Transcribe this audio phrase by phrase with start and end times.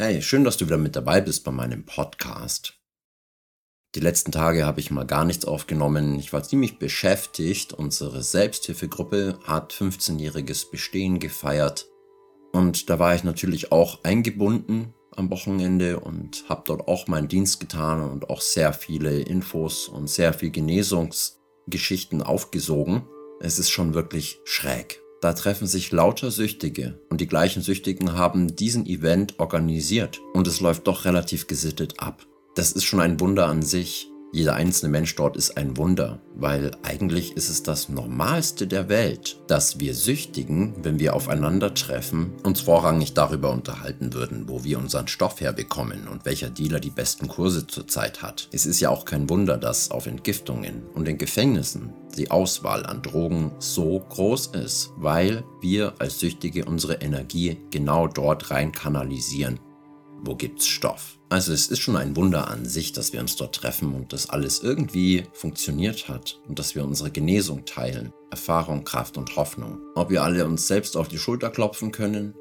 [0.00, 2.74] Hey, schön, dass du wieder mit dabei bist bei meinem Podcast.
[3.96, 6.20] Die letzten Tage habe ich mal gar nichts aufgenommen.
[6.20, 7.72] Ich war ziemlich beschäftigt.
[7.72, 11.88] Unsere Selbsthilfegruppe hat 15-jähriges Bestehen gefeiert.
[12.52, 17.58] Und da war ich natürlich auch eingebunden am Wochenende und habe dort auch meinen Dienst
[17.58, 23.02] getan und auch sehr viele Infos und sehr viel Genesungsgeschichten aufgesogen.
[23.40, 25.02] Es ist schon wirklich schräg.
[25.20, 30.60] Da treffen sich lauter Süchtige und die gleichen Süchtigen haben diesen Event organisiert und es
[30.60, 32.24] läuft doch relativ gesittet ab.
[32.54, 34.08] Das ist schon ein Wunder an sich.
[34.30, 39.40] Jeder einzelne Mensch dort ist ein Wunder, weil eigentlich ist es das Normalste der Welt,
[39.46, 45.40] dass wir Süchtigen, wenn wir aufeinandertreffen, uns vorrangig darüber unterhalten würden, wo wir unseren Stoff
[45.40, 48.48] herbekommen und welcher Dealer die besten Kurse zurzeit hat.
[48.52, 53.00] Es ist ja auch kein Wunder, dass auf Entgiftungen und in Gefängnissen die Auswahl an
[53.00, 59.58] Drogen so groß ist, weil wir als Süchtige unsere Energie genau dort rein kanalisieren.
[60.20, 61.18] Wo gibt's Stoff?
[61.30, 64.30] Also es ist schon ein Wunder an sich, dass wir uns dort treffen und dass
[64.30, 69.78] alles irgendwie funktioniert hat und dass wir unsere Genesung teilen, Erfahrung, Kraft und Hoffnung.
[69.94, 72.34] Ob wir alle uns selbst auf die Schulter klopfen können?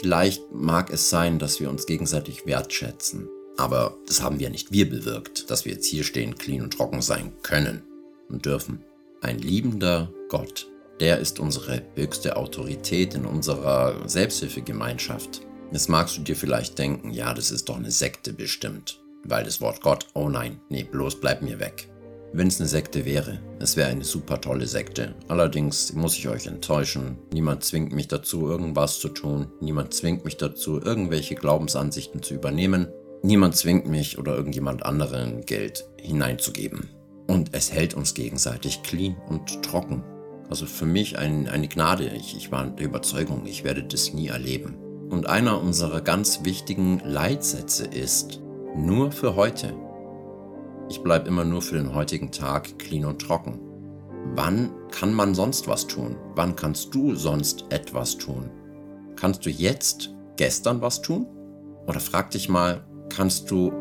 [0.00, 3.28] Vielleicht mag es sein, dass wir uns gegenseitig wertschätzen.
[3.56, 7.02] Aber das haben wir nicht wir bewirkt, dass wir jetzt hier stehen, clean und trocken
[7.02, 7.82] sein können
[8.28, 8.84] und dürfen.
[9.22, 10.68] Ein liebender Gott,
[11.00, 15.42] der ist unsere höchste Autorität in unserer Selbsthilfegemeinschaft.
[15.72, 19.00] Jetzt magst du dir vielleicht denken, ja, das ist doch eine Sekte bestimmt.
[19.24, 21.88] Weil das Wort Gott, oh nein, nee, bloß bleib mir weg.
[22.32, 25.14] Wenn es eine Sekte wäre, es wäre eine super tolle Sekte.
[25.28, 27.18] Allerdings muss ich euch enttäuschen.
[27.32, 29.48] Niemand zwingt mich dazu, irgendwas zu tun.
[29.60, 32.88] Niemand zwingt mich dazu, irgendwelche Glaubensansichten zu übernehmen.
[33.22, 36.88] Niemand zwingt mich oder irgendjemand anderen Geld hineinzugeben.
[37.26, 40.02] Und es hält uns gegenseitig clean und trocken.
[40.48, 42.10] Also für mich ein, eine Gnade.
[42.16, 44.76] Ich, ich war der Überzeugung, ich werde das nie erleben.
[45.10, 48.40] Und einer unserer ganz wichtigen Leitsätze ist,
[48.76, 49.74] nur für heute.
[50.88, 53.58] Ich bleibe immer nur für den heutigen Tag clean und trocken.
[54.34, 56.16] Wann kann man sonst was tun?
[56.36, 58.50] Wann kannst du sonst etwas tun?
[59.16, 61.26] Kannst du jetzt gestern was tun?
[61.86, 63.72] Oder frag dich mal, kannst du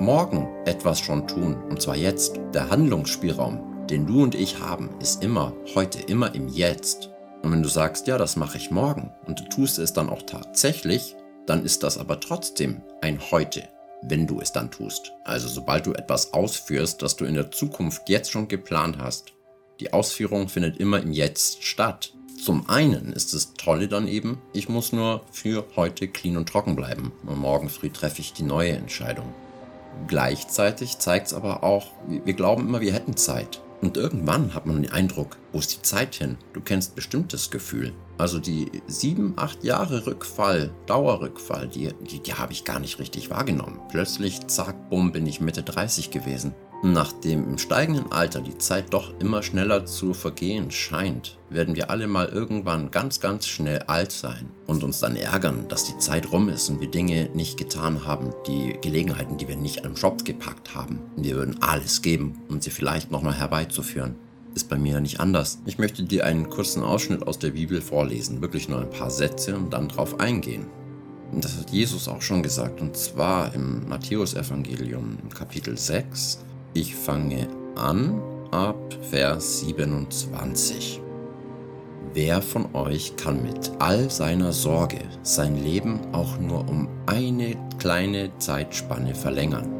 [0.00, 1.56] morgen etwas schon tun?
[1.70, 2.40] Und zwar jetzt.
[2.52, 7.13] Der Handlungsspielraum, den du und ich haben, ist immer heute, immer im Jetzt.
[7.44, 10.22] Und wenn du sagst, ja, das mache ich morgen und du tust es dann auch
[10.22, 13.68] tatsächlich, dann ist das aber trotzdem ein Heute,
[14.00, 15.12] wenn du es dann tust.
[15.24, 19.34] Also sobald du etwas ausführst, das du in der Zukunft jetzt schon geplant hast.
[19.78, 22.14] Die Ausführung findet immer im Jetzt statt.
[22.42, 26.74] Zum einen ist das Tolle dann eben, ich muss nur für heute clean und trocken
[26.74, 29.34] bleiben und morgen früh treffe ich die neue Entscheidung.
[30.06, 33.60] Gleichzeitig zeigt es aber auch, wir glauben immer, wir hätten Zeit.
[33.84, 36.38] Und irgendwann hat man den Eindruck, wo ist die Zeit hin?
[36.54, 37.92] Du kennst bestimmt das Gefühl.
[38.16, 43.28] Also die sieben, acht Jahre Rückfall, Dauerrückfall, die, die, die habe ich gar nicht richtig
[43.28, 43.78] wahrgenommen.
[43.90, 46.54] Plötzlich, zack, bumm, bin ich Mitte 30 gewesen.
[46.82, 52.06] Nachdem im steigenden Alter die Zeit doch immer schneller zu vergehen scheint, werden wir alle
[52.06, 56.50] mal irgendwann ganz, ganz schnell alt sein und uns dann ärgern, dass die Zeit rum
[56.50, 60.74] ist und wir Dinge nicht getan haben, die Gelegenheiten, die wir nicht am Schopf gepackt
[60.74, 61.00] haben.
[61.16, 64.16] Wir würden alles geben, um sie vielleicht nochmal herbeizuführen.
[64.54, 65.60] Ist bei mir nicht anders.
[65.64, 69.56] Ich möchte dir einen kurzen Ausschnitt aus der Bibel vorlesen, wirklich nur ein paar Sätze
[69.56, 70.66] und dann drauf eingehen.
[71.32, 77.48] Das hat Jesus auch schon gesagt, und zwar im Matthäusevangelium im Kapitel 6, ich fange
[77.76, 78.20] an
[78.50, 78.76] ab
[79.10, 81.00] Vers 27.
[82.12, 88.36] Wer von euch kann mit all seiner Sorge sein Leben auch nur um eine kleine
[88.38, 89.72] Zeitspanne verlängern?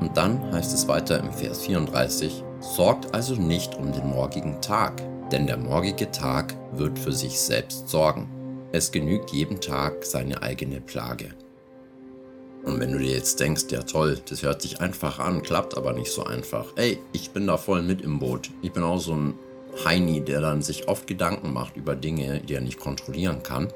[0.00, 5.02] Und dann heißt es weiter im Vers 34, sorgt also nicht um den morgigen Tag,
[5.30, 8.28] denn der morgige Tag wird für sich selbst sorgen.
[8.72, 11.30] Es genügt jedem Tag seine eigene Plage.
[12.64, 15.92] Und wenn du dir jetzt denkst, ja toll, das hört sich einfach an, klappt aber
[15.92, 16.66] nicht so einfach.
[16.76, 18.50] Ey, ich bin da voll mit im Boot.
[18.62, 19.34] Ich bin auch so ein
[19.84, 23.68] Heini, der dann sich oft Gedanken macht über Dinge, die er nicht kontrollieren kann.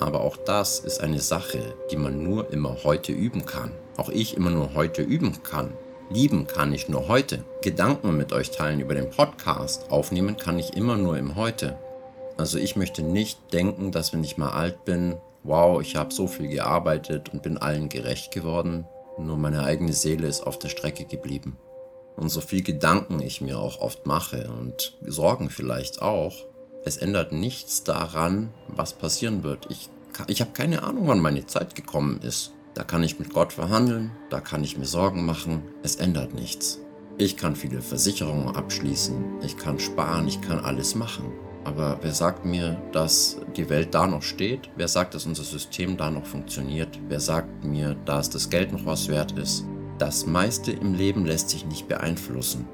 [0.00, 3.70] Aber auch das ist eine Sache, die man nur immer heute üben kann.
[3.96, 5.72] Auch ich immer nur heute üben kann.
[6.10, 7.44] Lieben kann ich nur heute.
[7.62, 11.78] Gedanken mit euch teilen über den Podcast aufnehmen kann ich immer nur im Heute.
[12.36, 16.26] Also ich möchte nicht denken, dass wenn ich mal alt bin, wow, ich habe so
[16.26, 18.86] viel gearbeitet und bin allen gerecht geworden,
[19.18, 21.56] nur meine eigene Seele ist auf der Strecke geblieben.
[22.16, 26.34] Und so viel Gedanken ich mir auch oft mache und Sorgen vielleicht auch,
[26.84, 29.66] es ändert nichts daran, was passieren wird.
[29.70, 29.88] Ich,
[30.26, 32.52] ich habe keine Ahnung, wann meine Zeit gekommen ist.
[32.74, 36.80] Da kann ich mit Gott verhandeln, da kann ich mir Sorgen machen, es ändert nichts.
[37.18, 41.32] Ich kann viele Versicherungen abschließen, ich kann sparen, ich kann alles machen.
[41.64, 44.70] Aber wer sagt mir, dass die Welt da noch steht?
[44.76, 47.00] Wer sagt, dass unser System da noch funktioniert?
[47.08, 49.64] Wer sagt mir, dass das Geld noch was wert ist?
[49.98, 52.68] Das meiste im Leben lässt sich nicht beeinflussen.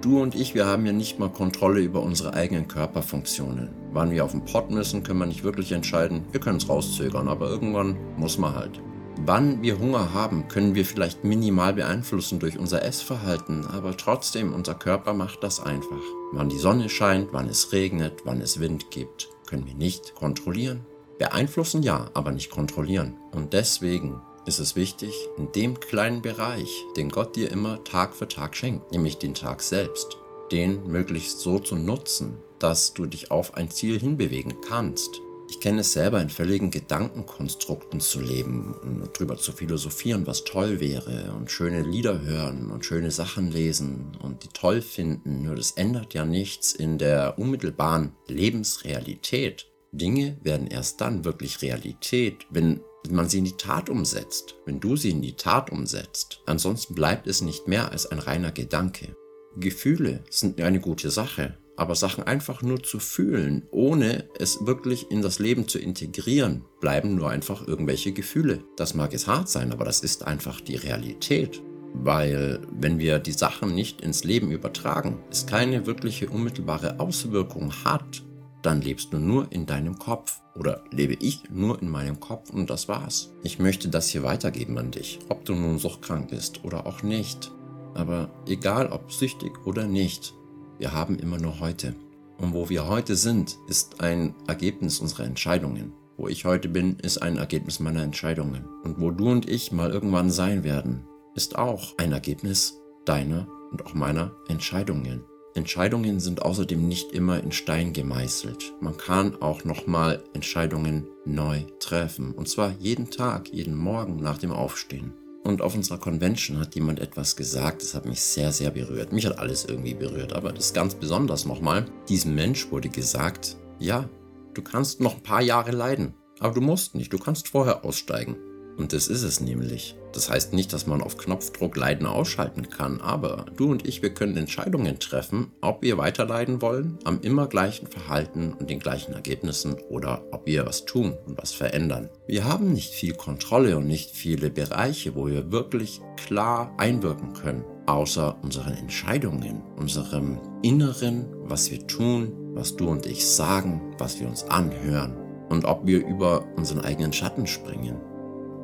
[0.00, 3.70] Du und ich, wir haben ja nicht mal Kontrolle über unsere eigenen Körperfunktionen.
[3.92, 6.24] Wann wir auf den Pott müssen, können wir nicht wirklich entscheiden.
[6.32, 8.80] Wir können es rauszögern, aber irgendwann muss man halt.
[9.24, 14.74] Wann wir Hunger haben, können wir vielleicht minimal beeinflussen durch unser Essverhalten, aber trotzdem, unser
[14.74, 16.02] Körper macht das einfach.
[16.32, 20.80] Wann die Sonne scheint, wann es regnet, wann es Wind gibt, können wir nicht kontrollieren.
[21.20, 23.16] Beeinflussen ja, aber nicht kontrollieren.
[23.30, 28.26] Und deswegen ist es wichtig, in dem kleinen Bereich, den Gott dir immer Tag für
[28.26, 30.16] Tag schenkt, nämlich den Tag selbst,
[30.50, 35.20] den möglichst so zu nutzen, dass du dich auf ein Ziel hinbewegen kannst.
[35.52, 40.80] Ich kenne es selber, in völligen Gedankenkonstrukten zu leben und darüber zu philosophieren, was toll
[40.80, 45.42] wäre und schöne Lieder hören und schöne Sachen lesen und die toll finden.
[45.42, 49.66] Nur das ändert ja nichts in der unmittelbaren Lebensrealität.
[49.92, 54.96] Dinge werden erst dann wirklich Realität, wenn man sie in die Tat umsetzt, wenn du
[54.96, 56.40] sie in die Tat umsetzt.
[56.46, 59.14] Ansonsten bleibt es nicht mehr als ein reiner Gedanke.
[59.58, 65.20] Gefühle sind eine gute Sache, aber Sachen einfach nur zu fühlen, ohne es wirklich in
[65.20, 68.62] das Leben zu integrieren, bleiben nur einfach irgendwelche Gefühle.
[68.76, 71.60] Das mag es hart sein, aber das ist einfach die Realität.
[71.92, 78.22] Weil wenn wir die Sachen nicht ins Leben übertragen, es keine wirkliche unmittelbare Auswirkung hat,
[78.62, 80.40] dann lebst du nur in deinem Kopf.
[80.54, 83.32] Oder lebe ich nur in meinem Kopf und das war's.
[83.42, 87.50] Ich möchte das hier weitergeben an dich, ob du nun suchtkrank bist oder auch nicht.
[87.94, 90.34] Aber egal ob süchtig oder nicht,
[90.78, 91.94] wir haben immer nur heute.
[92.38, 95.92] Und wo wir heute sind, ist ein Ergebnis unserer Entscheidungen.
[96.16, 98.64] Wo ich heute bin, ist ein Ergebnis meiner Entscheidungen.
[98.84, 101.04] Und wo du und ich mal irgendwann sein werden,
[101.34, 105.24] ist auch ein Ergebnis deiner und auch meiner Entscheidungen.
[105.54, 108.72] Entscheidungen sind außerdem nicht immer in Stein gemeißelt.
[108.80, 112.32] Man kann auch nochmal Entscheidungen neu treffen.
[112.32, 115.12] Und zwar jeden Tag, jeden Morgen nach dem Aufstehen.
[115.44, 119.12] Und auf unserer Convention hat jemand etwas gesagt, das hat mich sehr, sehr berührt.
[119.12, 121.86] Mich hat alles irgendwie berührt, aber das ganz besonders nochmal.
[122.08, 124.08] Diesem Mensch wurde gesagt, ja,
[124.54, 128.36] du kannst noch ein paar Jahre leiden, aber du musst nicht, du kannst vorher aussteigen.
[128.76, 129.96] Und das ist es nämlich.
[130.12, 134.12] Das heißt nicht, dass man auf Knopfdruck Leiden ausschalten kann, aber du und ich, wir
[134.12, 139.76] können Entscheidungen treffen, ob wir weiterleiden wollen, am immer gleichen Verhalten und den gleichen Ergebnissen
[139.88, 142.10] oder ob wir was tun und was verändern.
[142.26, 147.64] Wir haben nicht viel Kontrolle und nicht viele Bereiche, wo wir wirklich klar einwirken können,
[147.86, 154.28] außer unseren Entscheidungen, unserem Inneren, was wir tun, was du und ich sagen, was wir
[154.28, 155.16] uns anhören
[155.48, 157.96] und ob wir über unseren eigenen Schatten springen.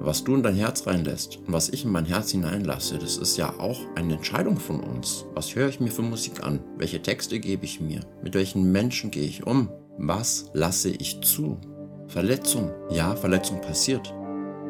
[0.00, 3.36] Was du in dein Herz reinlässt und was ich in mein Herz hineinlasse, das ist
[3.36, 5.26] ja auch eine Entscheidung von uns.
[5.34, 6.60] Was höre ich mir für Musik an?
[6.76, 8.00] Welche Texte gebe ich mir?
[8.22, 9.68] Mit welchen Menschen gehe ich um?
[9.98, 11.58] Was lasse ich zu?
[12.06, 12.70] Verletzung.
[12.90, 14.14] Ja, Verletzung passiert.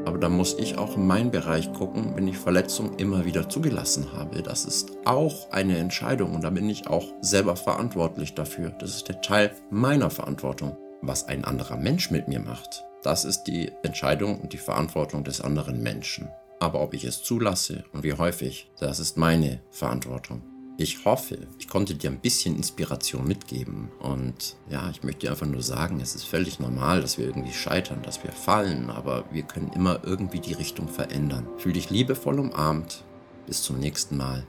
[0.07, 4.07] Aber da muss ich auch in meinen Bereich gucken, wenn ich Verletzung immer wieder zugelassen
[4.15, 4.43] habe.
[4.43, 8.71] Das ist auch eine Entscheidung und da bin ich auch selber verantwortlich dafür.
[8.71, 10.79] Das ist der Teil meiner Verantwortung.
[11.03, 15.41] Was ein anderer Mensch mit mir macht, das ist die Entscheidung und die Verantwortung des
[15.41, 16.29] anderen Menschen.
[16.61, 20.43] Aber ob ich es zulasse und wie häufig, das ist meine Verantwortung.
[20.81, 23.91] Ich hoffe, ich konnte dir ein bisschen Inspiration mitgeben.
[23.99, 27.53] Und ja, ich möchte dir einfach nur sagen, es ist völlig normal, dass wir irgendwie
[27.53, 31.49] scheitern, dass wir fallen, aber wir können immer irgendwie die Richtung verändern.
[31.59, 33.05] Fühl dich liebevoll umarmt.
[33.47, 34.47] Bis zum nächsten Mal.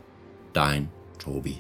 [0.53, 1.57] Dein Tobi.